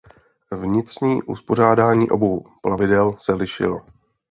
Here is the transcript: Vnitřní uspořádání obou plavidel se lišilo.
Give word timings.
Vnitřní 0.51 1.23
uspořádání 1.23 2.09
obou 2.09 2.45
plavidel 2.61 3.15
se 3.17 3.33
lišilo. 3.33 3.85